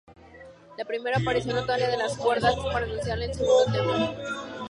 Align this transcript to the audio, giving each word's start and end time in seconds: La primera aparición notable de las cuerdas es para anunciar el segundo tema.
La 0.79 0.83
primera 0.85 1.19
aparición 1.19 1.57
notable 1.57 1.85
de 1.85 1.95
las 1.95 2.17
cuerdas 2.17 2.57
es 2.57 2.73
para 2.73 2.85
anunciar 2.87 3.21
el 3.21 3.31
segundo 3.35 3.65
tema. 3.71 4.15